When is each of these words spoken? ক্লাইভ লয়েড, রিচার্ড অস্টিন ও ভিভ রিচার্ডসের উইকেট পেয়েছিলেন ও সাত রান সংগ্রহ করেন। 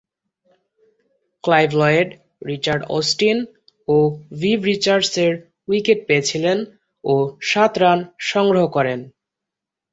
ক্লাইভ 1.43 1.69
লয়েড, 1.81 2.09
রিচার্ড 2.47 2.83
অস্টিন 2.97 3.37
ও 3.87 3.95
ভিভ 4.41 4.57
রিচার্ডসের 4.71 5.31
উইকেট 5.69 5.99
পেয়েছিলেন 6.07 6.57
ও 7.03 7.13
সাত 7.49 7.73
রান 7.77 7.99
সংগ্রহ 8.31 8.65
করেন। 8.67 8.99